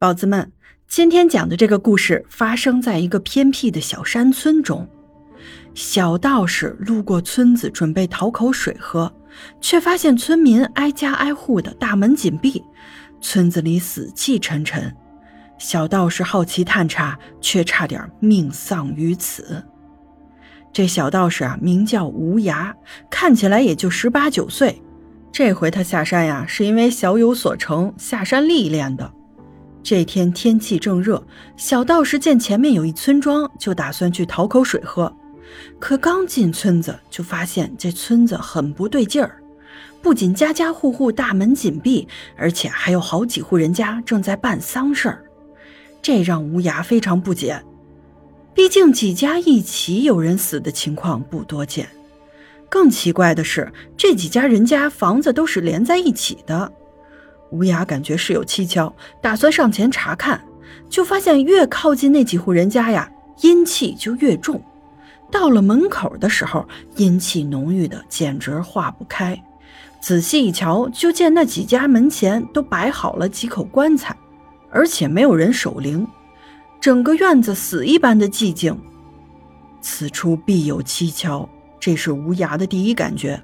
[0.00, 0.50] 宝子们，
[0.88, 4.88] 今天讲的这个故事发生在一个偏僻的小山村中。
[5.74, 9.12] 小道士路过村子，准备讨口水喝，
[9.60, 12.64] 却发现村民挨家挨户的大门紧闭，
[13.20, 14.90] 村子里死气沉沉。
[15.58, 19.62] 小道士好奇探查，却差点命丧于此。
[20.72, 22.72] 这小道士啊，名叫无涯，
[23.10, 24.80] 看起来也就十八九岁。
[25.30, 29.12] 这回他下山呀，是因为小有所成，下山历练的。
[29.82, 31.22] 这天天气正热，
[31.56, 35.12] 小道士见前面有一村庄，就打算去讨口水喝。
[35.78, 39.42] 可刚进村子，就发现这村子很不对劲儿，
[40.00, 45.24] 不仅家家户户大门紧闭，而且还有好几户人家正在办丧事儿，
[46.00, 47.60] 这让吴牙非常不解。
[48.54, 51.88] 毕竟几家一起有人死的情况不多见。
[52.68, 56.70] 更奇怪的是，这几家人家房子都是连在一起的。
[57.50, 60.40] 吴牙感觉事有蹊跷，打算上前查看，
[60.88, 63.10] 就发现越靠近那几户人家呀，
[63.40, 64.62] 阴气就越重。
[65.30, 66.66] 到了门口的时候，
[66.96, 69.40] 阴气浓郁的简直化不开。
[70.00, 74.16] 仔细一瞧，就见那几家门前都摆好了几口棺材，
[74.70, 76.06] 而且没有人守灵，
[76.80, 78.76] 整个院子死一般的寂静。
[79.80, 83.42] 此处必有蹊跷，这是吴牙的第一感觉。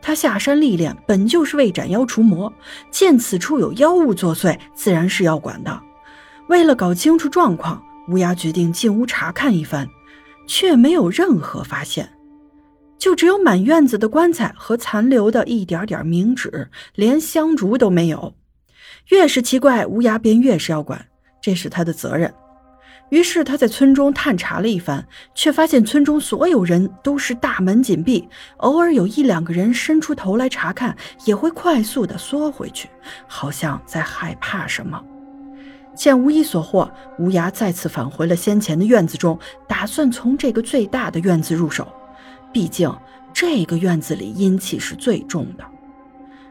[0.00, 2.52] 他下山历练，本就是为斩妖除魔。
[2.90, 5.80] 见此处有妖物作祟，自然是要管的。
[6.48, 9.88] 为了搞清楚状况，乌鸦决定进屋查看一番，
[10.46, 12.12] 却没有任何发现，
[12.98, 18.34] 就只有满院子的棺材和残留的一点点冥纸，连香烛都没有。
[19.08, 21.06] 越是奇怪，乌鸦便越是要管，
[21.40, 22.32] 这是他的责任。
[23.12, 30.96] 于是他在村中探查了一番，却发现村中所有人都是大门紧闭，偶尔有一两个人伸出头来查看，
[31.26, 32.88] 也会快速的缩回去，
[33.26, 34.98] 好像在害怕什么。
[35.94, 39.38] 见无一所获，吴牙再次返回了先前的院子中，
[39.68, 41.86] 打算从这个最大的院子入手，
[42.50, 42.90] 毕竟
[43.34, 45.64] 这个院子里阴气是最重的。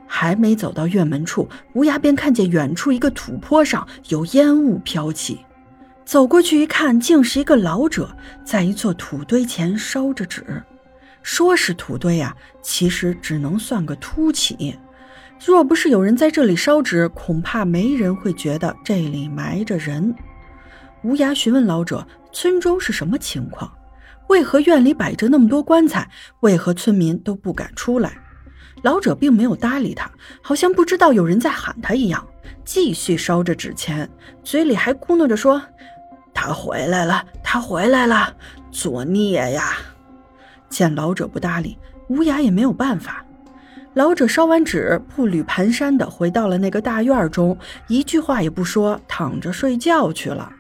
[0.06, 5.40] 还没走到院门处，吴牙便看见远处一个土坡上有烟雾飘起。
[6.11, 8.13] 走过去一看，竟是一个老者
[8.44, 10.61] 在一座土堆前烧着纸。
[11.23, 14.77] 说是土堆啊，其实只能算个凸起。
[15.39, 20.13] 若不是有人在这里烧纸，恐怕没人会觉得这里埋着人。
[21.01, 23.72] 无涯询问老者：“村中是什么情况？
[24.28, 26.11] 为何院里摆着那么多棺材？
[26.41, 28.17] 为何村民都不敢出来？”
[28.83, 30.11] 老者并没有搭理他，
[30.41, 32.28] 好像不知道有人在喊他一样，
[32.66, 34.09] 继续烧着纸钱，
[34.43, 35.61] 嘴里还咕哝着说。
[36.44, 38.34] 他回来了，他回来了，
[38.72, 39.74] 作孽呀！
[40.69, 43.24] 见老者不搭理，无涯也没有办法。
[43.94, 47.56] 老者烧完纸，步履蹒跚的回到了那个大院中，
[47.88, 50.52] 一句话也不说，躺着睡觉去了。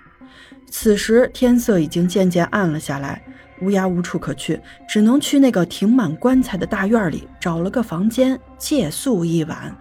[0.69, 3.19] 此时天色已经渐渐暗了下来，
[3.59, 9.75] 无涯无处可去，只能去那个停满棺材的大院里找了个房间借宿一晚。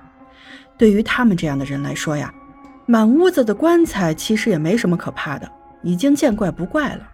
[0.78, 2.32] 对于他们这样的人来说呀，
[2.86, 5.46] 满屋子的棺材其实也没什么可怕的。
[5.82, 7.08] 已经见怪不怪了。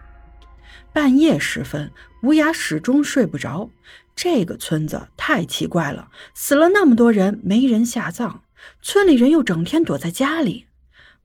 [0.93, 1.91] 半夜时分，
[2.23, 3.69] 无涯始终睡不着。
[4.15, 8.41] 这个村子太奇怪了，死了那么多人，没人下葬，
[8.81, 10.65] 村里人又整天躲在家里。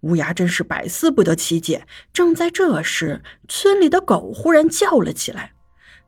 [0.01, 1.87] 吴雅真是百思不得其解。
[2.13, 5.53] 正在这时，村里的狗忽然叫了起来，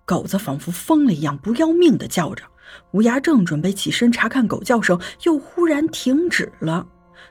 [0.05, 2.45] 狗子仿佛疯了一样，不要命的叫着。
[2.91, 6.87] 吴雅正准备起身查看狗叫声，又忽然停止了，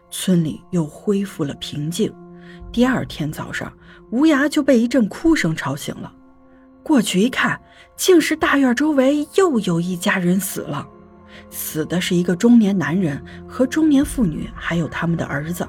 [0.09, 2.12] 村里又恢复了平静。
[2.71, 3.71] 第二天早上。
[4.09, 6.13] 吴牙就被一阵哭声吵醒了，
[6.83, 7.59] 过去一看，
[7.95, 10.87] 竟是大院周围又有一家人死了。
[11.49, 15.67] 死的是一个中年男人和中年妇女，还有他们的儿子。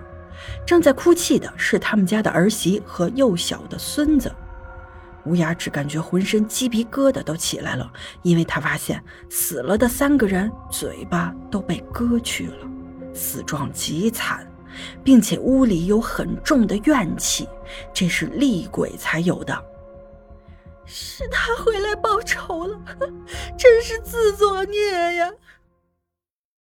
[0.66, 4.30] 正在哭泣的是他们家的儿媳和幼小的孙子。
[5.24, 12.68] 吴牙只感觉浑身鸡皮疙瘩都起来了，因为他发现死了的三个人嘴巴都被割去了，
[13.14, 14.46] 死状极惨。
[15.02, 17.48] 并且屋里有很重的怨气，
[17.92, 19.65] 这是厉鬼才有的。
[20.86, 22.78] 是他回来报仇了，
[23.56, 25.30] 真是自作孽呀！